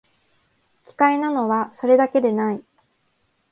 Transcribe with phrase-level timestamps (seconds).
[0.83, 2.63] 奇怪なのは、それだけでない